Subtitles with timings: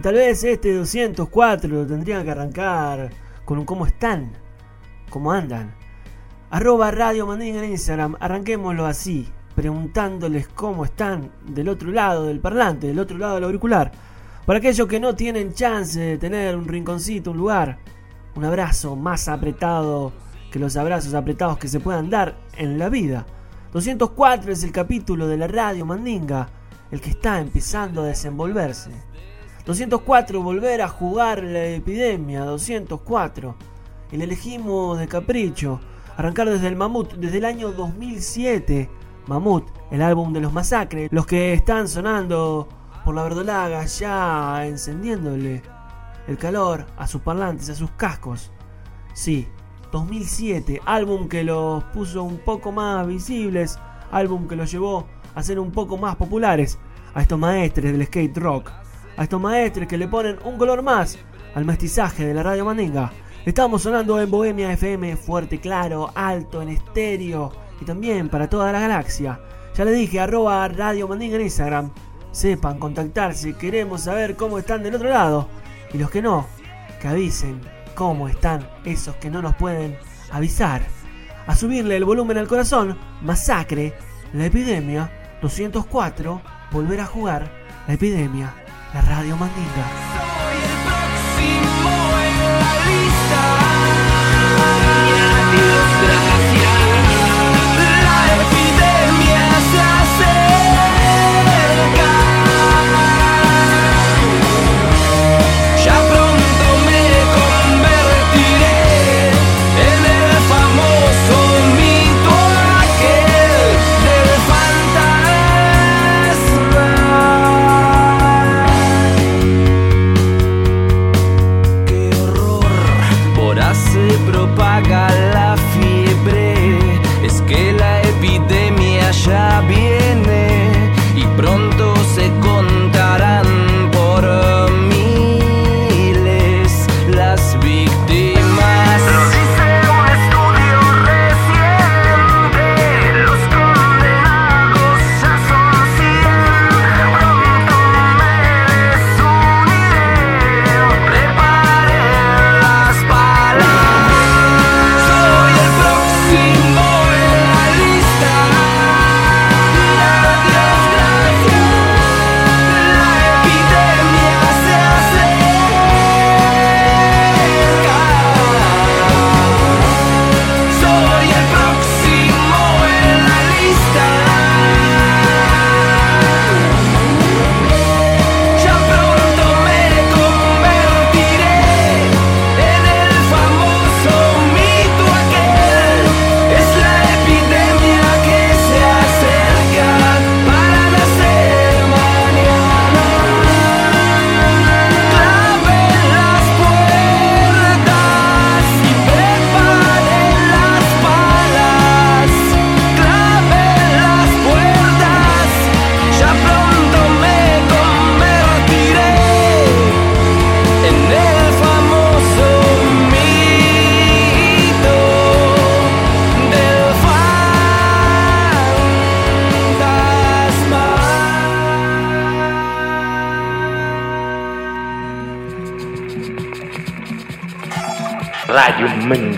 [0.00, 3.10] Y tal vez este 204 lo tendrían que arrancar
[3.44, 4.32] con un cómo están,
[5.10, 5.74] cómo andan.
[6.48, 12.86] Arroba Radio Mandinga en Instagram, arranquémoslo así, preguntándoles cómo están del otro lado del parlante,
[12.86, 13.92] del otro lado del auricular.
[14.46, 17.76] Para aquellos que no tienen chance de tener un rinconcito, un lugar,
[18.36, 20.14] un abrazo más apretado
[20.50, 23.26] que los abrazos apretados que se puedan dar en la vida.
[23.74, 26.48] 204 es el capítulo de la Radio Mandinga,
[26.90, 29.09] el que está empezando a desenvolverse.
[29.64, 32.44] 204, volver a jugar la epidemia.
[32.44, 33.54] 204,
[34.12, 35.80] el elegimos de capricho.
[36.16, 38.90] Arrancar desde el Mamut, desde el año 2007.
[39.26, 41.08] Mamut, el álbum de los masacres.
[41.12, 42.68] Los que están sonando
[43.04, 45.62] por la verdolaga, ya encendiéndole
[46.26, 48.50] el calor a sus parlantes, a sus cascos.
[49.14, 49.48] Sí,
[49.92, 53.78] 2007, álbum que los puso un poco más visibles,
[54.10, 56.78] álbum que los llevó a ser un poco más populares
[57.14, 58.70] a estos maestres del skate rock,
[59.16, 61.18] a estos maestres que le ponen un color más
[61.54, 63.12] al mestizaje de la radio Mandinga.
[63.44, 68.80] Estamos sonando en Bohemia FM, fuerte, claro, alto, en estéreo y también para toda la
[68.80, 69.40] galaxia.
[69.74, 71.90] Ya les dije, arroba Radio Mandinga en Instagram.
[72.32, 75.48] Sepan contactarse, queremos saber cómo están del otro lado.
[75.92, 76.46] Y los que no,
[77.00, 77.60] que avisen
[77.94, 79.96] cómo están esos que no nos pueden
[80.30, 80.82] avisar.
[81.46, 83.94] A subirle el volumen al corazón, masacre,
[84.32, 85.10] la epidemia,
[85.42, 86.40] 204,
[86.70, 87.50] volver a jugar,
[87.88, 88.54] la epidemia,
[88.94, 89.86] la radio mandinga.
[90.14, 91.90] Soy el próximo
[92.26, 93.59] en la lista.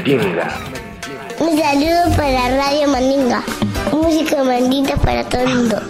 [0.02, 0.48] Mandinga.
[1.38, 3.42] Un saludo para Radio Mandinga.
[3.92, 5.80] Música mandita para todo el mundo.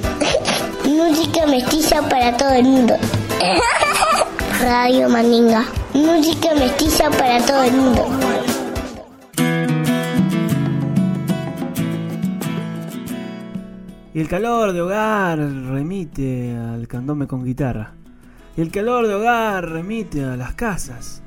[0.85, 2.95] Música mestiza para todo el mundo.
[4.61, 5.65] Radio Mandinga.
[5.95, 8.07] Música mestiza para todo el mundo.
[14.13, 17.95] Y el calor de hogar remite al candombe con guitarra.
[18.59, 21.23] Y el calor de hogar remite a las casas.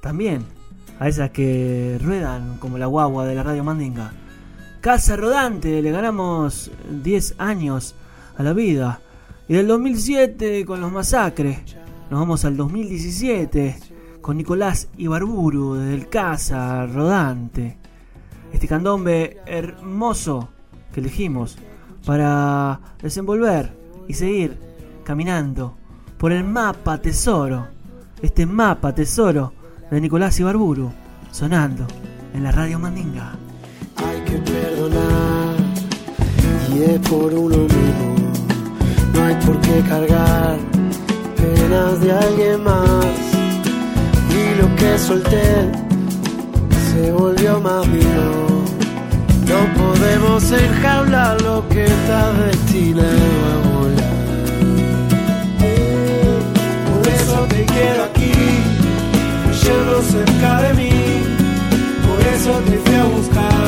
[0.00, 0.55] También
[0.98, 4.12] a esas que ruedan como la guagua de la radio Mandinga.
[4.80, 6.70] Casa Rodante, le ganamos
[7.02, 7.94] 10 años
[8.36, 9.00] a la vida.
[9.48, 11.58] Y del 2007 con los masacres,
[12.10, 13.76] nos vamos al 2017
[14.20, 17.78] con Nicolás Ibarburu desde el Casa Rodante.
[18.52, 20.48] Este candombe hermoso
[20.92, 21.58] que elegimos
[22.04, 23.72] para desenvolver
[24.08, 24.58] y seguir
[25.04, 25.76] caminando
[26.16, 27.66] por el mapa tesoro,
[28.22, 29.52] este mapa tesoro
[29.90, 30.90] de Nicolás Ibarburu,
[31.30, 31.86] sonando
[32.34, 33.32] en la radio Mandinga.
[33.96, 35.56] Hay que perdonar
[36.74, 38.14] y es por uno mismo,
[39.14, 40.58] no hay por qué cargar
[41.36, 43.06] penas de alguien más
[44.30, 45.70] y lo que solté
[46.92, 48.64] se volvió más mío.
[49.46, 53.08] No podemos enjaular lo que está destinado
[53.52, 54.16] a volar.
[56.90, 58.32] Por eso te quiero aquí,
[60.02, 60.90] cerca de mí.
[62.06, 63.66] Por eso te fui a buscar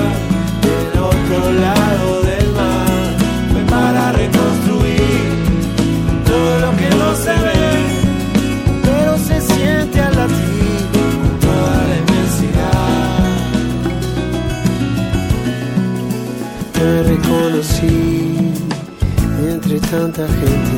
[0.66, 3.16] del otro lado del mar.
[3.52, 5.20] Fue para reconstruir
[6.26, 7.66] todo lo que no se ve,
[8.82, 13.28] pero se siente al latir con toda la inmensidad.
[16.72, 18.52] Te reconocí
[19.52, 20.77] entre tanta gente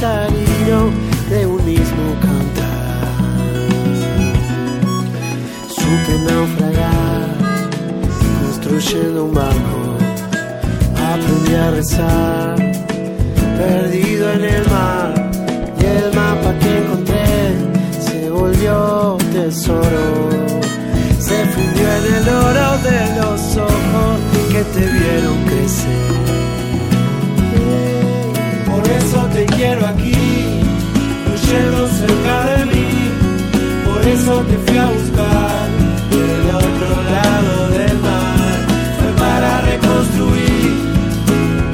[0.00, 0.90] cristalino
[1.28, 3.08] de un mismo cantar.
[5.68, 7.28] Supe naufragar,
[8.40, 9.98] construyendo un barco.
[10.96, 12.56] Aprendí a rezar,
[13.58, 15.30] perdido en el mar,
[15.78, 17.54] y el mapa que encontré
[18.00, 20.30] se volvió tesoro,
[21.18, 24.18] se fundió en el oro de los ojos
[24.50, 25.49] que te vieron
[29.60, 30.14] quiero aquí,
[31.30, 32.88] huyendo cerca de mí,
[33.84, 35.68] por eso te fui a buscar
[36.10, 38.56] del otro lado del mar,
[38.98, 40.72] fue para reconstruir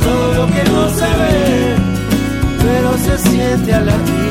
[0.03, 1.77] todo lo que no se ve,
[2.65, 4.26] pero se siente al latir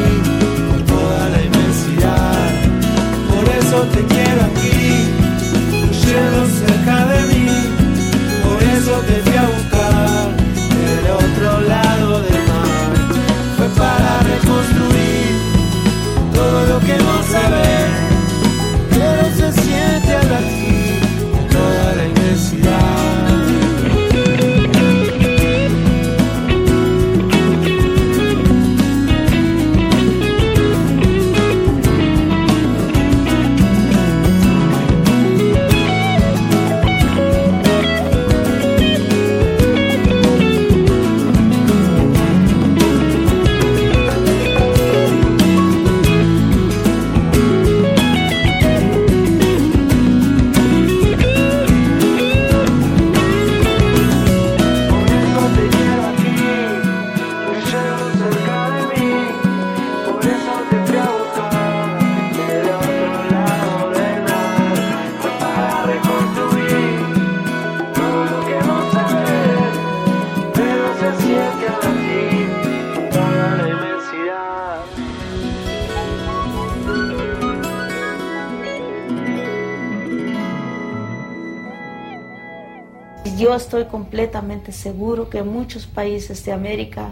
[83.78, 87.10] estoy completamente seguro que en muchos países de América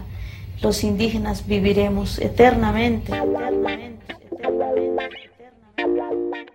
[0.62, 3.12] los indígenas viviremos eternamente.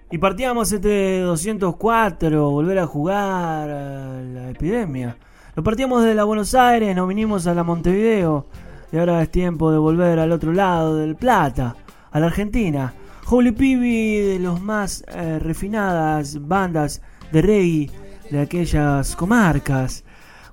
[0.10, 5.16] Y partíamos este 204, volver a jugar a la epidemia.
[5.56, 8.48] Lo partíamos de la Buenos Aires, nos vinimos a la Montevideo
[8.92, 11.76] y ahora es tiempo de volver al otro lado del Plata,
[12.10, 12.96] a la Argentina.
[13.28, 20.04] Holy Pibi de los más eh, refinadas bandas de reggae de aquellas comarcas.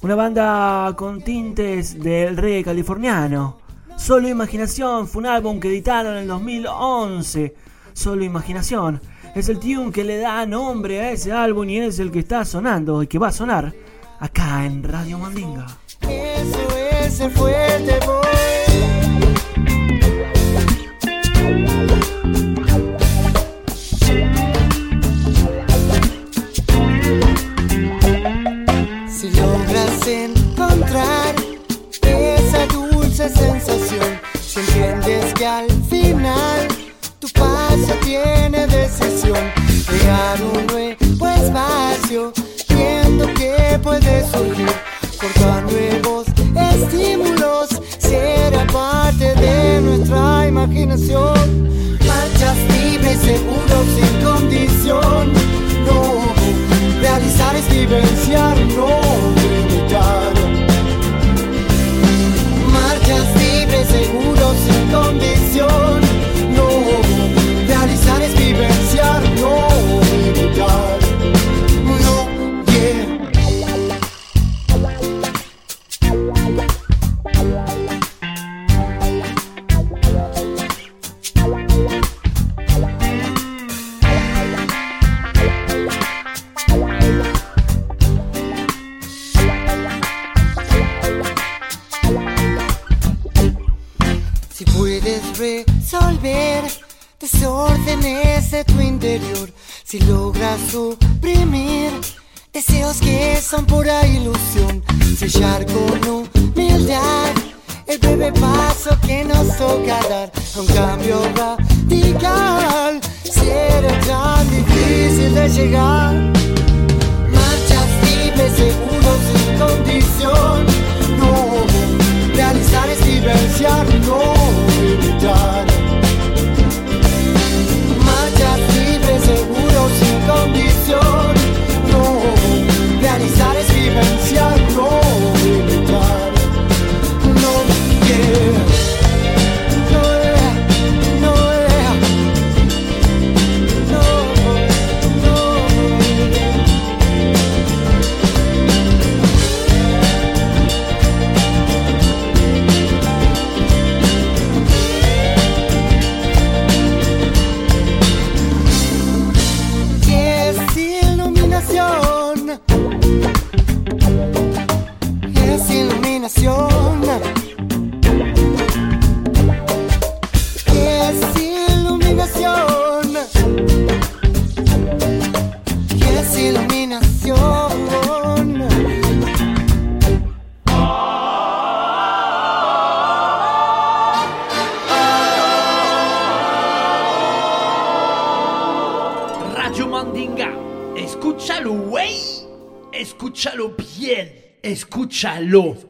[0.03, 3.59] Una banda con tintes del reggae californiano.
[3.97, 7.55] Solo Imaginación fue un álbum que editaron en el 2011.
[7.93, 9.01] solo imaginación.
[9.35, 12.45] Es el tune que le da nombre a ese álbum y es el que está
[12.45, 13.73] sonando y que va a sonar
[14.21, 15.67] acá en Radio Mandinga.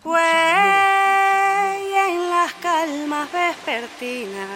[0.02, 0.20] Fue
[2.08, 4.48] en las calmas vespertinas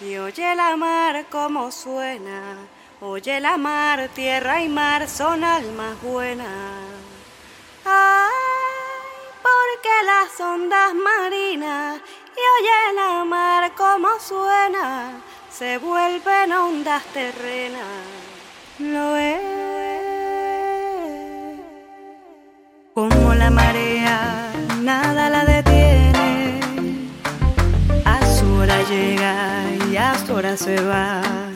[0.00, 2.56] y oye la mar como suena.
[3.02, 6.48] Oye la mar, tierra y mar son almas buenas.
[7.84, 8.30] Ay,
[9.42, 12.00] porque las ondas marinas
[12.34, 17.82] y oye la mar como suena, se vuelven ondas terrenas.
[18.78, 19.58] Lo es
[22.94, 24.52] como marea,
[24.82, 26.60] nada la detiene.
[28.04, 31.47] A su hora llega y a su hora se va.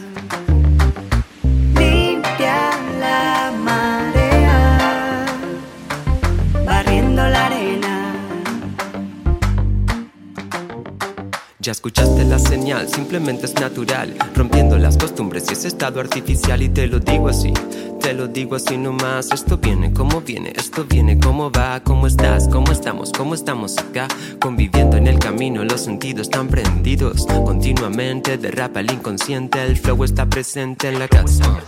[11.62, 16.68] Ya escuchaste la señal, simplemente es natural, rompiendo las costumbres y ese estado artificial y
[16.68, 17.52] te lo digo así,
[18.00, 22.48] te lo digo así nomás, esto viene como viene, esto viene como va, cómo estás,
[22.48, 24.08] cómo estamos, cómo estamos acá,
[24.40, 30.26] conviviendo en el camino, los sentidos están prendidos, continuamente derrapa el inconsciente, el flow está
[30.26, 31.60] presente en la casa.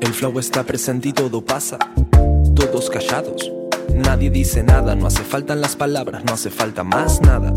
[0.00, 1.76] El flow está presente y todo pasa,
[2.54, 3.52] todos callados.
[3.94, 7.52] Nadie dice nada, no hace falta las palabras, no hace falta más nada.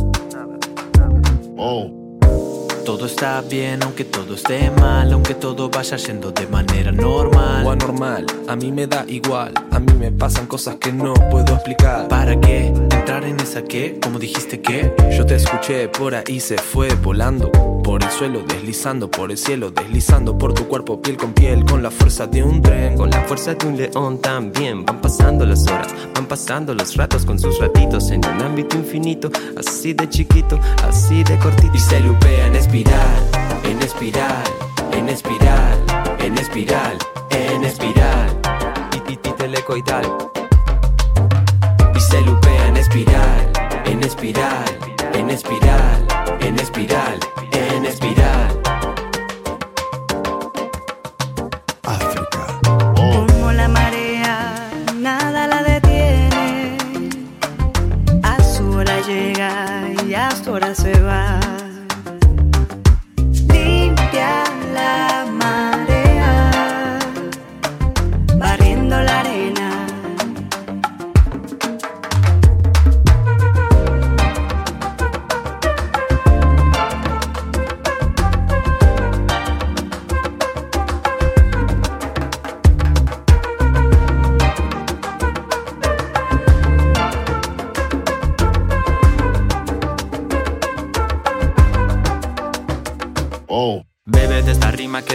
[1.55, 7.65] Todo está bien, aunque todo esté mal, aunque todo vaya yendo de manera normal.
[7.65, 11.53] O anormal, a mí me da igual, a mí me pasan cosas que no puedo
[11.53, 12.07] explicar.
[12.07, 12.67] ¿Para qué?
[12.67, 13.99] ¿Entrar en esa qué?
[14.01, 14.93] ¿Cómo dijiste qué?
[15.15, 17.72] Yo te escuché, por ahí se fue volando.
[17.83, 21.83] Por el suelo deslizando, por el cielo deslizando, por tu cuerpo piel con piel, con
[21.83, 22.95] la fuerza de un tren.
[22.95, 27.25] Con la fuerza de un león también van pasando las horas, van pasando los ratos
[27.25, 31.75] con sus ratitos en un ámbito infinito, así de chiquito, así de cortito.
[31.75, 33.29] Y se lupea en espiral,
[33.65, 34.43] en espiral,
[34.93, 35.79] en espiral,
[36.19, 36.97] en espiral,
[37.29, 38.39] en espiral.
[39.09, 40.05] Y, telecoidal.
[41.95, 43.51] Y se lupea en espiral,
[43.85, 46.07] en espiral, en espiral,
[46.39, 47.19] en espiral,
[47.51, 48.59] en espiral.
[52.95, 56.77] Como la marea, nada la detiene.
[58.23, 61.42] A su hora llega y a su hora se va.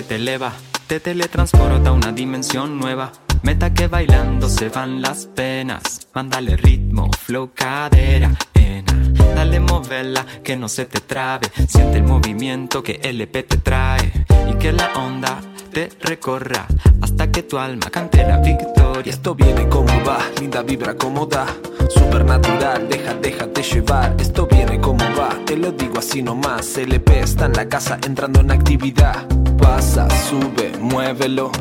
[0.03, 0.53] Te eleva,
[0.87, 3.13] te teletransporta a una dimensión nueva.
[3.43, 6.09] Meta que bailando se van las penas.
[6.15, 8.93] Mándale ritmo, flow, cadera, ena.
[9.35, 11.49] Dale moverla, que no se te trabe.
[11.69, 14.13] Siente el movimiento que LP te trae.
[14.51, 15.41] Y que la onda
[15.79, 16.67] te recorra
[17.01, 19.13] hasta que tu alma cante la victoria.
[19.13, 21.47] Esto viene como va, linda vibra como da.
[21.89, 24.17] Supernatural, deja, déjate llevar.
[24.19, 26.77] Esto viene como va, te lo digo así nomás.
[26.77, 29.25] LP está en la casa entrando en actividad.
[29.57, 31.53] Pasa, sube, muévelo.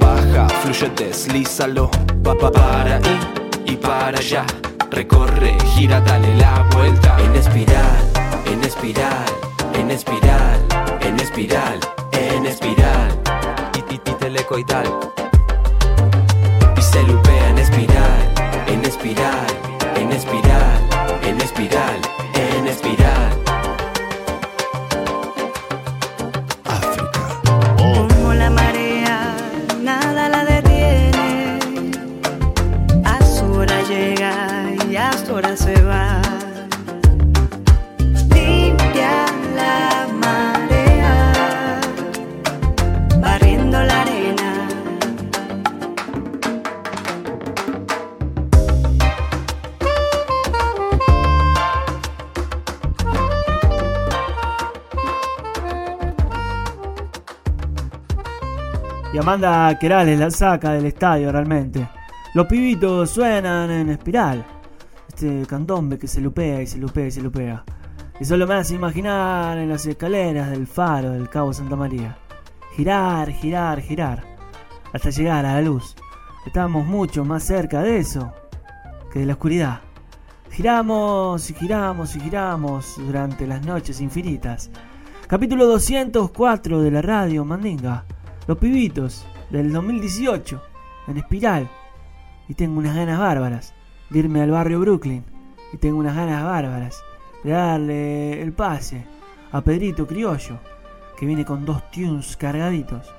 [0.00, 1.88] Baja, fluye, deslízalo.
[2.24, 3.20] Pa, pa, para ahí
[3.66, 4.44] y para allá.
[4.90, 7.16] Recorre, gira, dale la vuelta.
[7.20, 8.02] En espiral,
[8.44, 9.26] en espiral,
[9.74, 10.60] en espiral,
[11.00, 11.78] en espiral,
[12.12, 13.22] en espiral.
[13.92, 14.86] Y, telecoidal.
[16.78, 18.34] Y se lupea en espiral,
[18.66, 19.46] en espiral,
[19.96, 22.00] en espiral, en espiral,
[22.34, 23.51] en espiral.
[59.22, 61.88] Y Amanda Querales la saca del estadio realmente.
[62.34, 64.44] Los pibitos suenan en espiral.
[65.06, 67.62] Este candombe que se lupea y se lupea y se lupea.
[68.18, 72.18] Y solo me hace imaginar en las escaleras del faro del Cabo Santa María.
[72.74, 74.24] Girar, girar, girar.
[74.92, 75.94] Hasta llegar a la luz.
[76.44, 78.32] Estamos mucho más cerca de eso
[79.12, 79.82] que de la oscuridad.
[80.50, 84.68] Giramos y giramos y giramos durante las noches infinitas.
[85.28, 88.04] Capítulo 204 de la radio Mandinga.
[88.46, 90.60] Los pibitos del 2018
[91.06, 91.68] en espiral.
[92.48, 93.74] Y tengo unas ganas bárbaras
[94.10, 95.24] de irme al barrio Brooklyn.
[95.72, 97.02] Y tengo unas ganas bárbaras
[97.44, 99.06] de darle el pase
[99.52, 100.58] a Pedrito Criollo,
[101.16, 103.14] que viene con dos tunes cargaditos.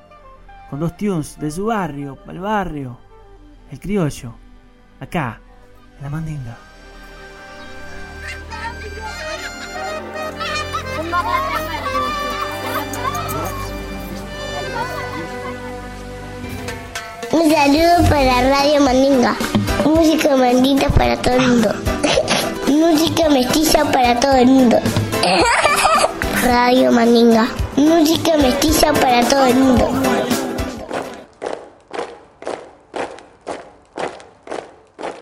[0.69, 2.97] Con dos tunes de su barrio, al barrio.
[3.71, 4.33] El criollo.
[4.99, 5.39] Acá,
[5.97, 6.57] en la mandinga.
[17.33, 19.35] Un saludo para Radio Mandinga.
[19.83, 21.69] Música mandita para todo el mundo.
[22.67, 24.77] Música mestiza para todo el mundo.
[26.43, 27.47] Radio Mandinga.
[27.75, 29.89] Música mestiza para todo el mundo.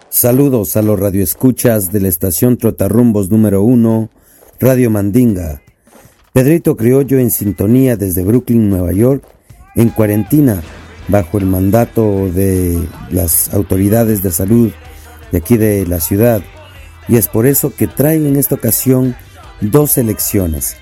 [0.09, 4.09] Saludos a los radioescuchas de la estación Trotarrumbos número 1,
[4.59, 5.61] Radio Mandinga.
[6.33, 9.23] Pedrito Criollo en sintonía desde Brooklyn, Nueva York,
[9.75, 10.61] en cuarentena
[11.07, 14.71] bajo el mandato de las autoridades de salud
[15.31, 16.41] de aquí de la ciudad.
[17.07, 19.15] Y es por eso que traigo en esta ocasión
[19.59, 20.77] dos selecciones.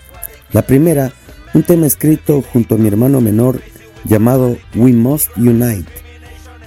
[0.51, 1.11] La primera,
[1.53, 3.61] un tema escrito junto a mi hermano menor
[4.03, 5.89] llamado We Must Unite,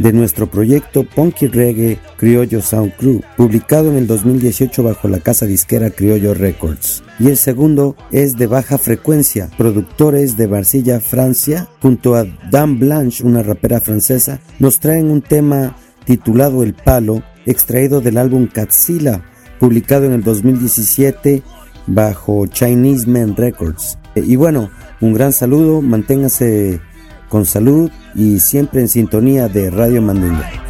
[0.03, 5.47] de nuestro proyecto Punky Reggae Criollo Sound Crew, publicado en el 2018 bajo la casa
[5.47, 7.05] disquera Criollo Records.
[7.21, 13.23] Y el segundo es de baja frecuencia, productores de Marsella, Francia, junto a Dan Blanche,
[13.23, 19.23] una rapera francesa, nos traen un tema titulado El Palo, extraído del álbum Catzilla,
[19.61, 21.45] publicado en el 2017
[21.87, 23.99] bajo Chinese Man Records.
[24.17, 24.69] Y bueno,
[25.01, 26.81] un gran saludo, manténgase
[27.33, 30.62] con salud y siempre en sintonía de Radio Mandinga.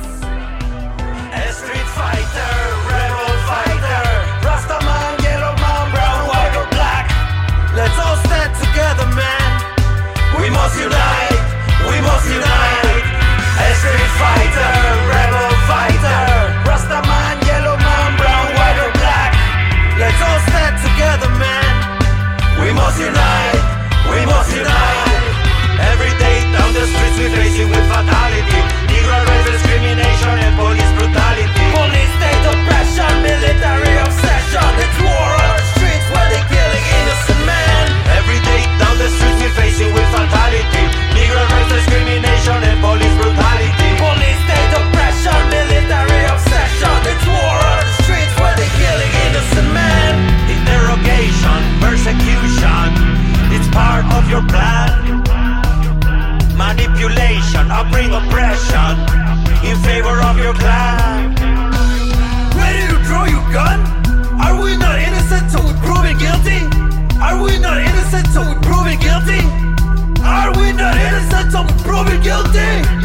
[72.23, 73.02] guilty.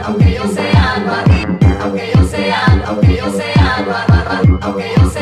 [0.08, 0.90] aunque yo sea,
[1.86, 3.59] aunque yo sea, aunque yo sea.
[4.30, 5.19] I'm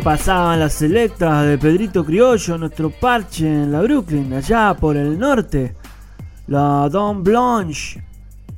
[0.00, 5.74] pasaban las selectas de Pedrito Criollo, nuestro parche en la Brooklyn, allá por el norte.
[6.46, 8.02] La Don Blanche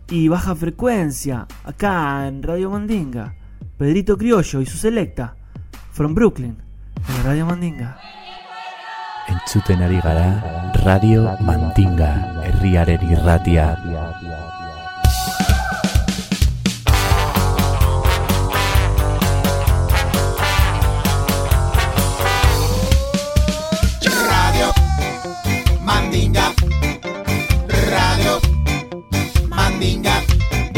[0.09, 3.35] y Baja Frecuencia, acá en Radio Mandinga.
[3.79, 5.35] Pedrito Criollo y su selecta,
[5.93, 6.57] from Brooklyn,
[7.09, 7.99] en Radio Mandinga.
[9.29, 14.50] Entzuten ari gara Radio Mandinga herriaren irratia.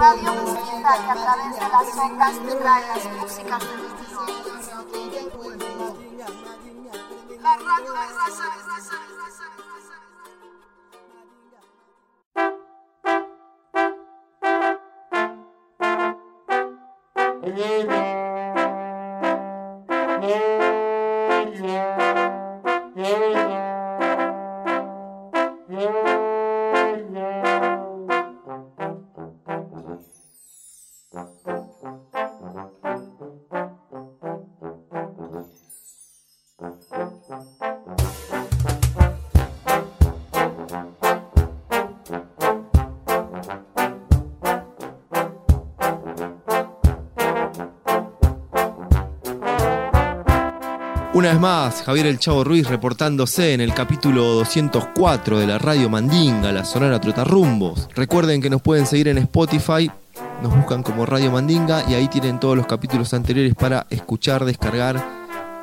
[0.00, 3.62] Radio Mezquita que a través de las ondas te trae las músicas
[5.12, 5.98] del mundo.
[7.42, 8.60] La radio de raza.
[51.20, 55.90] Una vez más, Javier El Chavo Ruiz reportándose en el capítulo 204 de la Radio
[55.90, 57.90] Mandinga, la Sonora Trotarrumbos.
[57.94, 59.90] Recuerden que nos pueden seguir en Spotify,
[60.42, 65.04] nos buscan como Radio Mandinga y ahí tienen todos los capítulos anteriores para escuchar, descargar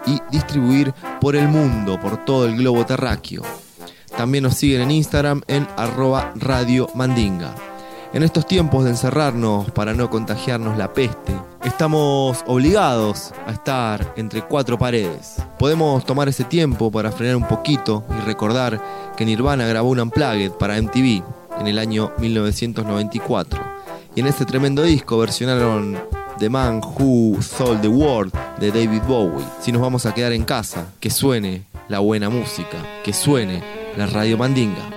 [0.05, 3.41] y distribuir por el mundo, por todo el globo terráqueo.
[4.15, 7.55] También nos siguen en Instagram en arroba Radio Mandinga.
[8.13, 14.43] En estos tiempos de encerrarnos para no contagiarnos la peste, estamos obligados a estar entre
[14.43, 15.36] cuatro paredes.
[15.67, 18.81] Podemos tomar ese tiempo para frenar un poquito y recordar
[19.17, 21.21] que Nirvana grabó un Unplugged para MTV
[21.59, 23.59] en el año 1994.
[24.15, 25.97] Y en este tremendo disco versionaron
[26.39, 29.43] The Man Who Sold the World de David Bowie.
[29.59, 33.61] Si nos vamos a quedar en casa, que suene la buena música, que suene
[33.97, 34.96] la radio mandinga.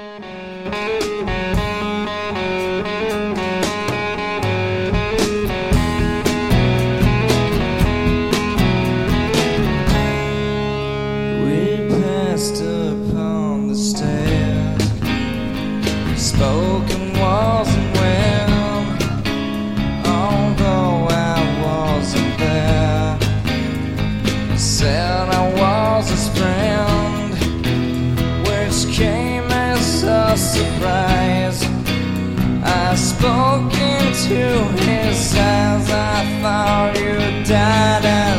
[32.90, 38.29] I spoke into his eyes, I thought you died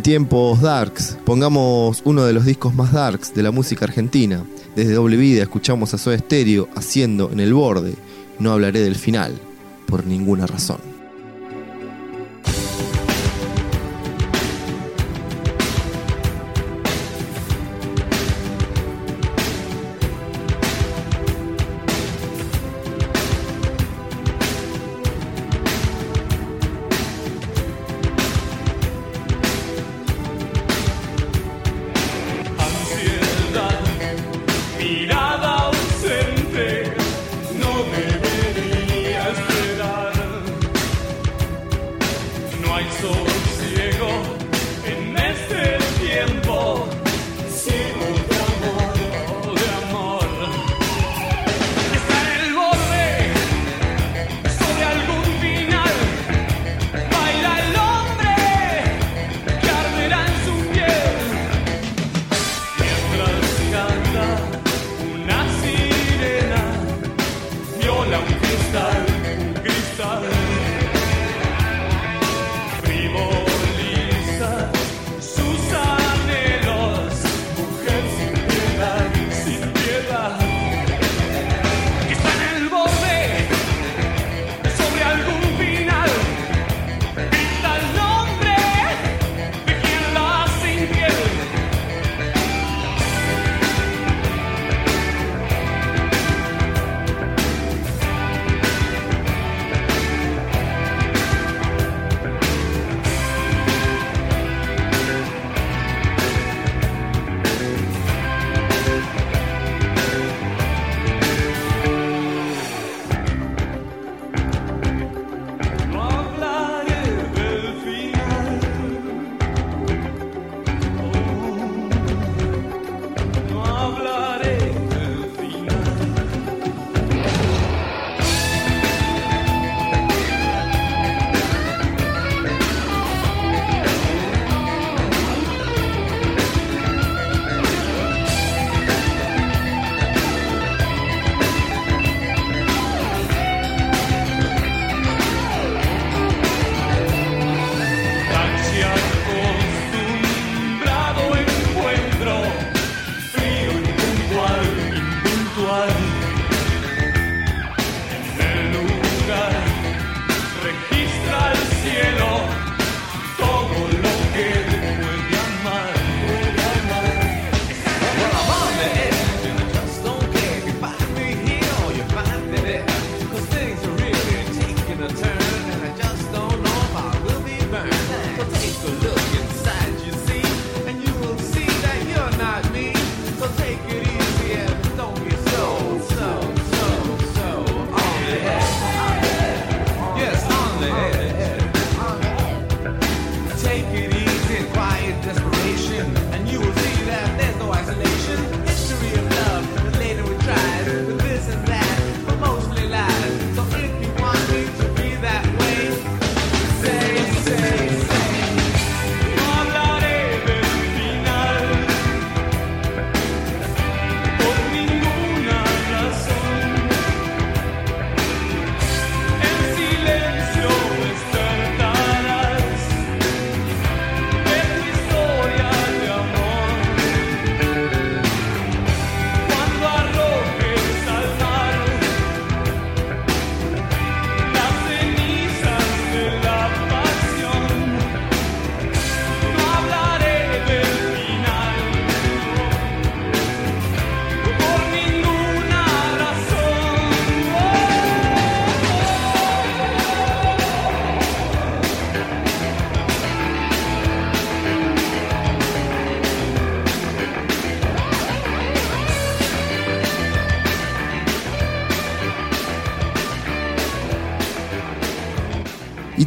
[0.00, 4.42] en tiempos darks, pongamos uno de los discos más darks de la música argentina.
[4.74, 7.96] Desde Doble Vida escuchamos a Soda Stereo haciendo en el borde.
[8.38, 9.38] No hablaré del final,
[9.84, 10.89] por ninguna razón.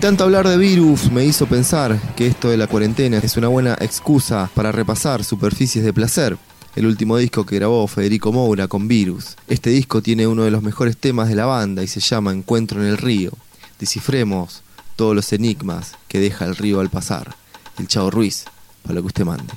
[0.04, 3.78] tanto hablar de virus me hizo pensar que esto de la cuarentena es una buena
[3.80, 6.38] excusa para repasar superficies de placer,
[6.76, 9.38] el último disco que grabó Federico Moura con Virus.
[9.48, 12.82] Este disco tiene uno de los mejores temas de la banda y se llama Encuentro
[12.82, 13.32] en el río.
[13.80, 14.64] Descifremos
[14.98, 17.38] todos los enigmas que deja el río al pasar.
[17.80, 18.44] El Chao Ruiz,
[18.82, 19.54] para lo que usted mande.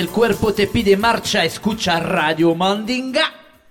[0.00, 3.20] El cuerpo te pide marcha, escucha Radio Mandinga.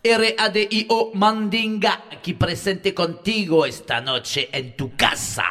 [0.04, 5.44] R-A-D-I-O Mandinga, aquí presente contigo esta noche en tu casa.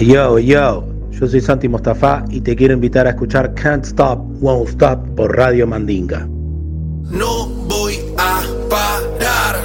[0.00, 4.68] Yo, yo, yo soy Santi Mostafa y te quiero invitar a escuchar Can't Stop, Won't
[4.68, 6.28] Stop por Radio Mandinga.
[7.10, 9.56] No voy a parar.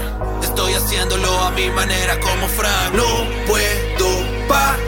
[0.42, 2.96] Estoy haciéndolo a mi manera como Frank.
[2.96, 3.06] No
[3.46, 4.10] puedo
[4.48, 4.83] parar.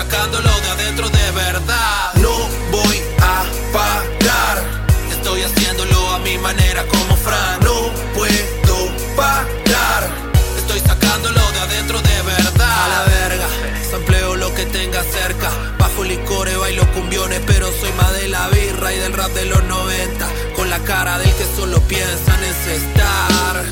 [0.00, 2.14] Sacándolo de adentro de verdad.
[2.22, 2.32] No
[2.72, 4.62] voy a parar.
[5.10, 7.62] Estoy haciéndolo a mi manera como Frank.
[7.62, 8.76] No puedo
[9.14, 10.08] parar.
[10.56, 12.84] Estoy sacándolo de adentro de verdad.
[12.84, 13.46] A la verga.
[13.90, 15.50] Sampleo lo que tenga cerca.
[15.78, 19.62] Bajo licores, bailo cumbiones, pero soy más de la birra y del rap de los
[19.64, 20.26] 90.
[20.56, 23.64] Con la cara del que solo piensa en encestar.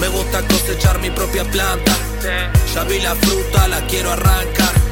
[0.00, 1.92] Me gusta cosechar mi propia planta.
[2.74, 4.83] Ya vi la fruta, la quiero arrancar.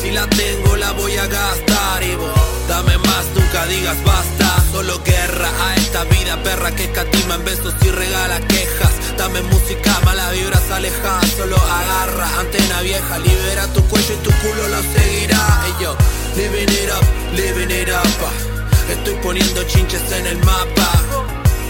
[0.00, 2.02] Si la tengo, la voy a gastar.
[2.02, 2.30] Y vos,
[2.68, 4.64] dame más, nunca digas basta.
[4.72, 8.92] Solo guerra a esta vida perra que escatima en besos y regala quejas.
[9.18, 11.20] Dame música, mala vibras aleja.
[11.36, 13.18] Solo agarra, antena vieja.
[13.18, 15.66] Libera tu cuello y tu culo lo seguirá.
[15.68, 15.96] Y yo,
[16.36, 17.04] living it up,
[17.36, 18.24] living it up.
[18.24, 18.92] ah.
[18.92, 20.90] Estoy poniendo chinches en el mapa.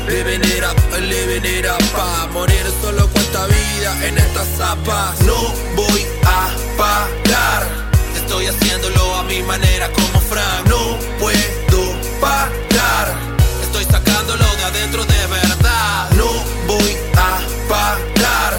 [0.07, 5.55] Living it up, living it up pa' Morir solo cuesta vida en estas zapas No
[5.77, 7.90] voy a parar
[8.31, 10.69] Estoy haciéndolo a mi manera como Frank.
[10.69, 13.13] No puedo parar.
[13.61, 16.09] Estoy sacándolo de adentro de verdad.
[16.13, 16.31] No
[16.69, 18.55] voy a parar.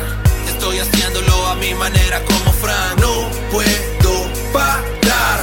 [0.46, 3.00] Estoy haciéndolo a mi manera como Frank.
[3.00, 5.40] No puedo parar.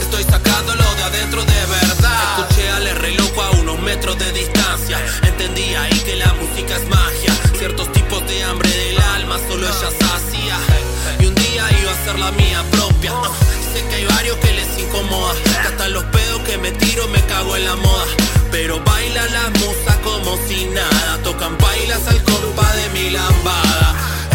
[0.00, 2.40] Estoy sacándolo de adentro de verdad.
[2.40, 4.98] Escuché al re loco a unos metros de distancia.
[5.22, 7.32] Entendí ahí que la música es magia.
[7.56, 10.56] Ciertos tipos de hambre del alma solo ella sacia.
[11.20, 13.12] Y un día iba a ser la mía propia
[13.88, 17.56] Que hay varios que les incomoda Que hasta los pedos que me tiro me cago
[17.56, 18.06] en la moda
[18.50, 23.88] Pero baila la musa como si nada Tocan bailas al compa de mi lambada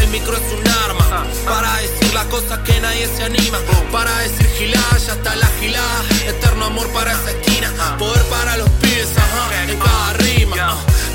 [0.04, 3.58] el micro es un arma para decir las cosas que nadie se anima.
[3.92, 6.04] Para decir gilada, ya está la gilada.
[6.28, 7.72] Eterno amor para esa esquina.
[7.98, 10.56] Poder para los pibes, ajá, en cada rima.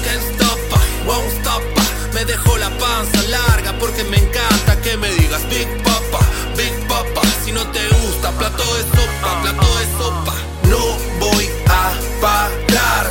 [0.04, 0.58] Can't stop,
[1.06, 1.62] won't stop.
[2.14, 6.20] Me dejó la panza larga porque me encanta que me digas Big Papa,
[6.56, 7.27] Big Papa.
[7.48, 10.34] Si no te gusta, plato de sopa, plato de sopa.
[10.64, 13.06] No voy a parar.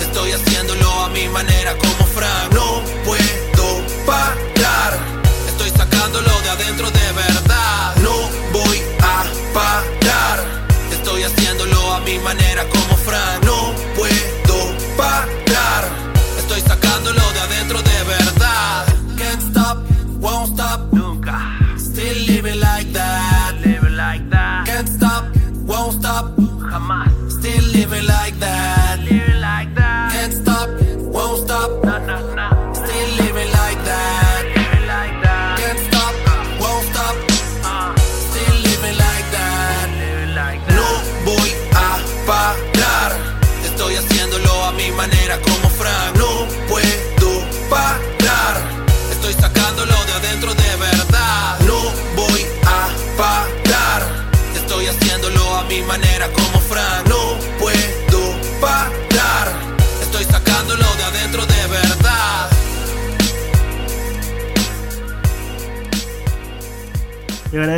[0.00, 2.49] Estoy haciéndolo a mi manera como Frank.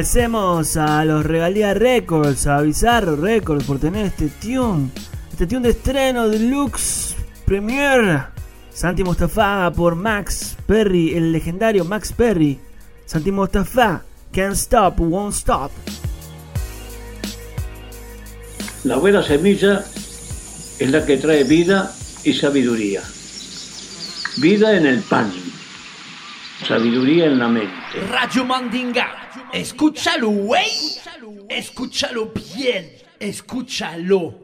[0.02, 4.88] Agradecemos a los Regalía Records, a Bizarro Records por tener este tune.
[5.30, 8.24] Este tune de estreno deluxe premier.
[8.72, 12.58] Santi Mustafa por Max Perry, el legendario Max Perry.
[13.06, 15.70] Santi Mustafa, Can't Stop, Won't Stop.
[18.82, 19.84] La buena semilla
[20.80, 21.94] es la que trae vida
[22.24, 23.02] y sabiduría.
[24.38, 25.32] Vida en el pan,
[26.66, 28.00] sabiduría en la mente.
[28.10, 29.21] Radio Mandinga.
[29.52, 30.70] Escúchalo, güey.
[31.48, 32.90] Escúchalo bien.
[33.20, 34.34] Escúchalo.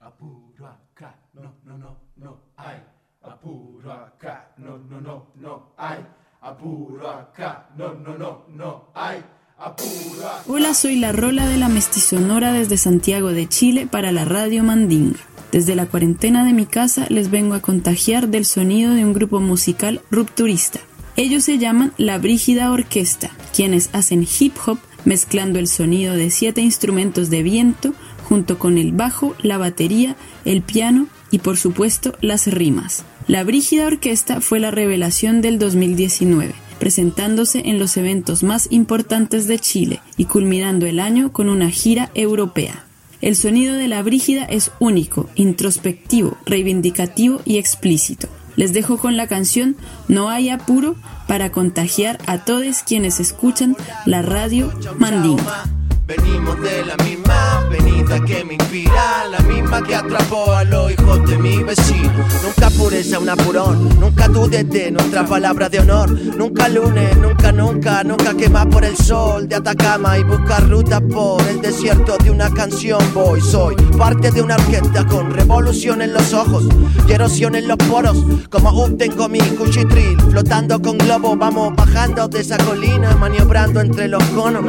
[0.00, 2.82] Apuro acá, no, no, no, no hay.
[3.22, 5.98] Apuro acá, no, no, no, no hay.
[6.40, 9.22] Apuro acá, no, no, no, no hay.
[9.58, 10.42] Apuro acá.
[10.48, 15.18] Hola, soy la Rola de la Mestizonora desde Santiago de Chile para la Radio Mandinga.
[15.52, 19.40] Desde la cuarentena de mi casa les vengo a contagiar del sonido de un grupo
[19.40, 20.80] musical rupturista.
[21.16, 26.60] Ellos se llaman La Brígida Orquesta, quienes hacen hip hop mezclando el sonido de siete
[26.60, 27.94] instrumentos de viento
[28.24, 33.04] junto con el bajo, la batería, el piano y por supuesto las rimas.
[33.28, 39.58] La Brígida Orquesta fue la revelación del 2019 presentándose en los eventos más importantes de
[39.58, 42.84] Chile y culminando el año con una gira europea.
[43.22, 48.28] El sonido de la Brígida es único, introspectivo, reivindicativo y explícito.
[48.56, 49.76] Les dejo con la canción
[50.08, 50.96] No hay apuro
[51.28, 55.64] para contagiar a todos quienes escuchan la radio Mandinga.
[56.06, 61.28] Venimos de la misma avenida que me inspira, la misma que atrapó a los hijos
[61.28, 62.12] de mi vecino.
[62.44, 66.12] Nunca pureza, un apurón, nunca dudes de nuestra palabra de honor.
[66.12, 71.42] Nunca lunes, nunca, nunca, nunca quema por el sol de Atacama y busca ruta por
[71.48, 73.02] el desierto de una canción.
[73.12, 76.68] Voy, soy parte de una orquesta con revolución en los ojos
[77.08, 78.16] y erosión en los poros.
[78.48, 84.06] Como un tengo mi cuchitril, flotando con globo, vamos bajando de esa colina, maniobrando entre
[84.06, 84.64] los conos.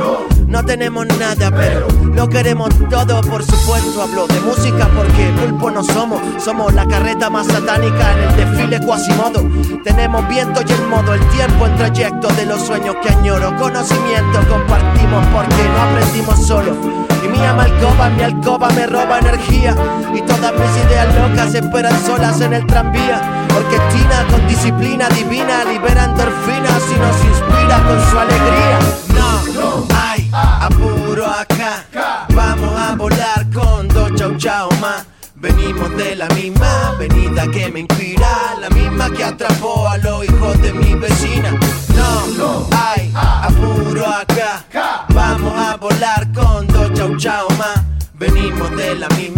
[0.47, 4.01] No tenemos nada nada, pero lo queremos todo, por supuesto.
[4.01, 6.21] Hablo de música porque pulpo no somos.
[6.43, 9.43] Somos la carreta más satánica en el desfile Quasimodo.
[9.83, 13.55] Tenemos viento y el modo, el tiempo en trayecto de los sueños que añoro.
[13.57, 16.75] Conocimiento compartimos porque no aprendimos solo.
[17.23, 19.75] Y mi alcoba, mi alcoba me roba energía.
[20.13, 23.45] Y todas mis ideas locas esperan solas en el tranvía.
[23.55, 28.79] Orquestina con disciplina divina, libera endorfinas y nos inspira con su alegría.
[29.15, 31.85] No, no apuro acá.
[32.33, 35.05] Vamos a volar con dos chau chau más.
[35.35, 40.61] Venimos de la misma avenida que me inspira, la misma que atrapó a los hijos
[40.61, 41.51] de mi vecina.
[41.95, 44.65] No, no hay apuro acá.
[45.09, 47.83] Vamos a volar con dos chau chau más.
[48.13, 49.36] Venimos de la misma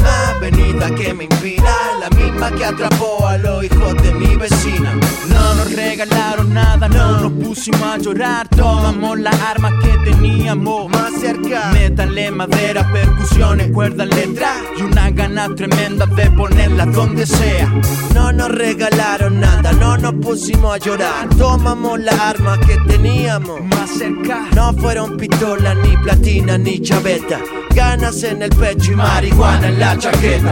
[0.50, 4.94] avenida que me inspira, la misma que atrapó a los hijos de mi vecina.
[5.30, 8.48] No nos regalaron nada, no nos pusimos a llorar.
[8.50, 11.72] Tomamos las armas que teníamos más cerca.
[11.72, 17.72] Métanle madera, percusiones, cuerdas, letras y una gana tremenda de ponerlas donde sea.
[18.14, 21.30] No nos regalaron nada, no nos pusimos a llorar.
[21.38, 24.48] Tomamos las armas que teníamos más cerca.
[24.56, 27.40] No fueron pistolas, ni platina, ni chaveta.
[27.76, 30.39] Ganas en el pecho y marihuana en la chaqueta.
[30.42, 30.52] No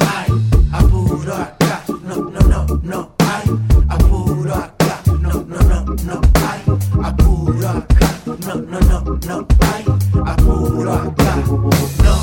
[0.00, 0.28] hay
[0.72, 3.44] apuro acá, no, no, no, no hay
[3.88, 6.60] apuro acá, no, no, no, no hay
[7.02, 9.84] apuro acá, no, no, no, no hay
[10.26, 11.36] apuro acá,
[12.04, 12.20] no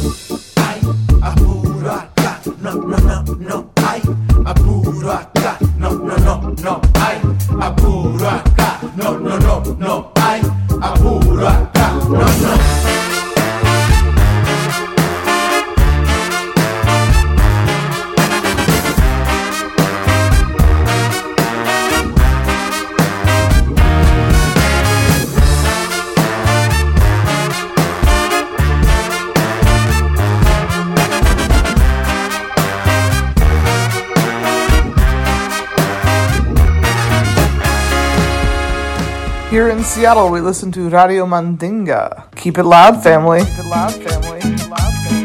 [0.61, 0.81] hay
[1.23, 4.01] apuro acá, no, no, no, no hay
[4.45, 7.21] apuro acá, no, no, no, no hay
[7.59, 10.14] apuro acá, no, no, no, no
[39.85, 42.35] Seattle, we listen to Radio Mandinga.
[42.35, 43.45] Keep it loud, family.
[43.45, 44.39] Keep it loud, family.
[44.41, 45.24] En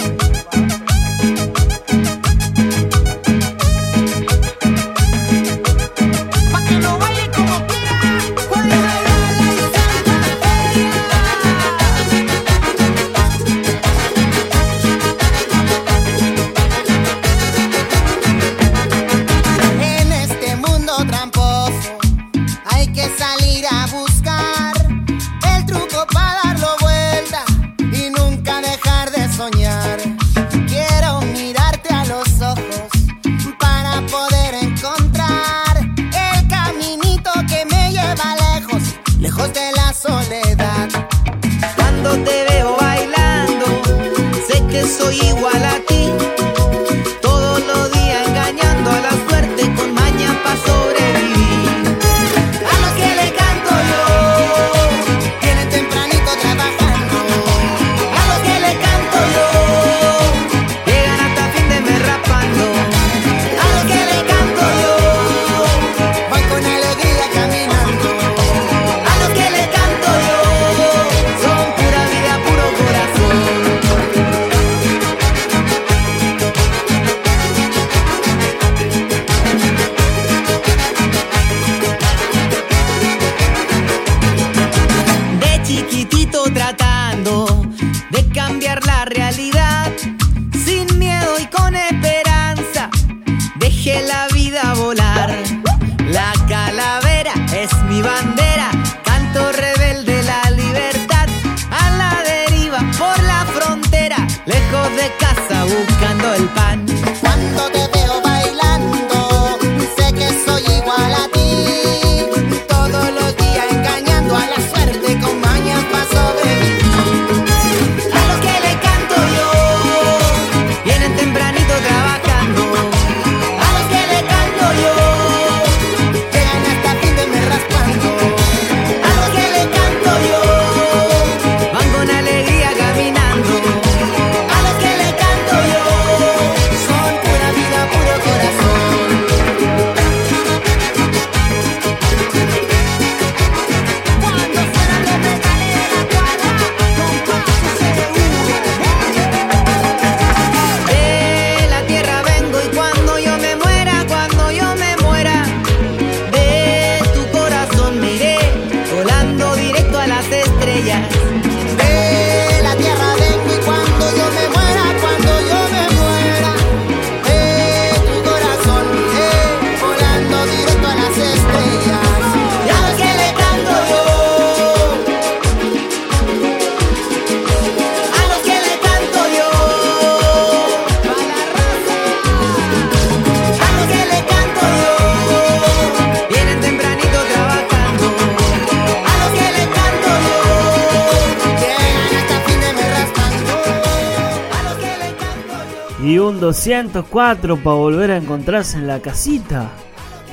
[196.60, 199.70] 204 para volver a encontrarse en la casita,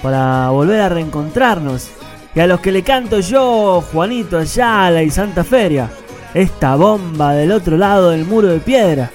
[0.04, 1.90] para volver a reencontrarnos.
[2.36, 5.90] Y a los que le canto yo, Juanito Ayala y Santa Feria,
[6.34, 9.10] esta bomba del otro lado del muro de piedra.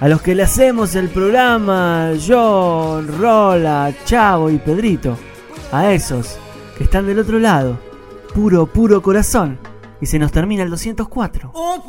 [0.00, 5.16] A los que le hacemos el programa, yo, Rola, Chavo y Pedrito.
[5.70, 6.36] A esos
[6.76, 7.78] que están del otro lado,
[8.34, 9.56] puro, puro corazón.
[10.00, 11.52] Y se nos termina el 204.
[11.54, 11.82] Un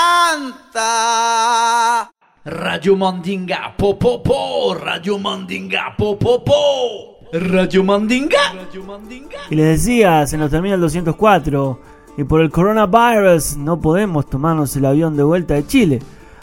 [0.00, 0.90] canta.
[2.44, 8.38] Radio Mandinga, po po po, Radio Mandinga, po po po, Radio Mandinga.
[9.50, 11.80] Y les decía, se nos termina el 204
[12.16, 15.98] y por el coronavirus no podemos tomarnos el avión de vuelta de Chile.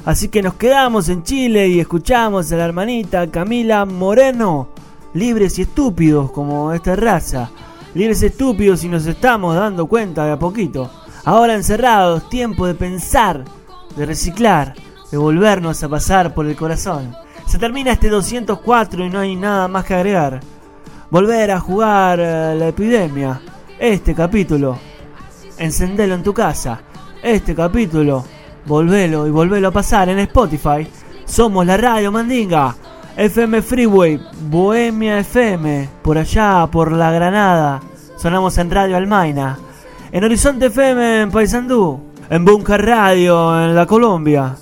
[0.06, 4.70] Así que nos quedamos en Chile y escuchamos a la hermanita Camila Moreno,
[5.14, 7.50] libres y estúpidos como esta raza.
[7.96, 10.92] Libres y estúpidos y nos estamos dando cuenta de a poquito.
[11.26, 13.44] Ahora encerrados, tiempo de pensar,
[13.96, 14.74] de reciclar,
[15.12, 17.16] de volvernos a pasar por el corazón.
[17.46, 20.40] Se termina este 204 y no hay nada más que agregar.
[21.10, 23.42] Volver a jugar eh, la epidemia.
[23.80, 24.78] Este capítulo
[25.58, 26.80] encendelo en tu casa.
[27.22, 28.24] Este capítulo,
[28.66, 30.88] volvelo y volvelo a pasar en Spotify.
[31.26, 32.76] Somos la Radio Mandinga,
[33.16, 37.82] FM Freeway, Bohemia FM, por allá, por la Granada.
[38.18, 39.58] Sonamos en Radio Almaina,
[40.12, 42.00] en Horizonte FM en Paysandú,
[42.30, 44.56] en Bunker Radio en la Colombia.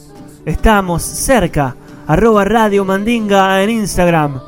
[0.45, 1.75] Estamos cerca,
[2.07, 4.39] arroba Radio Mandinga en Instagram.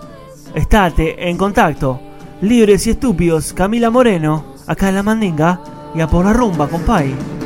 [0.54, 2.00] Estate en contacto.
[2.42, 5.60] Libres y estúpidos, Camila Moreno, acá en la Mandinga
[5.96, 7.37] y a por la rumba, compay.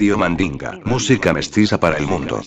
[0.00, 2.40] Radio Mandinga, música mestiza para el mundo.